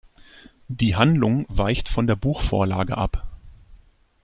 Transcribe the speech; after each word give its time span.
Die 0.67 0.95
Handlung 0.95 1.45
weicht 1.47 1.87
von 1.87 2.07
der 2.07 2.15
Buchvorlage 2.15 2.97
ab. 2.97 3.23